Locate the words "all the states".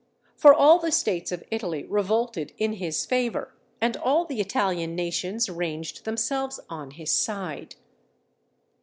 0.51-1.31